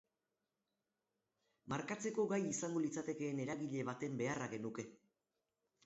Markatzeko 1.75 2.27
gai 2.33 2.41
izango 2.55 2.83
litzatekeen 2.87 3.45
eragile 3.47 3.87
baten 3.95 4.21
beharra 4.25 4.53
genuke. 4.57 4.93